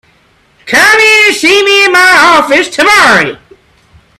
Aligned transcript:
Come 0.65 0.99
in 0.99 1.25
and 1.27 1.35
see 1.35 1.63
me 1.63 1.85
in 1.85 1.91
my 1.91 2.41
office 2.41 2.69
tomorrow. 2.69 3.37